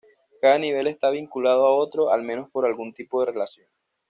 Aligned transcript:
Cada 0.41 0.57
nivel 0.57 0.87
está 0.87 1.11
vinculado 1.11 1.63
a 1.67 1.75
otro 1.75 2.09
al 2.09 2.23
menos 2.23 2.49
por 2.49 2.65
algún 2.65 2.91
tipo 2.91 3.19
de 3.23 3.31
relación. 3.31 3.67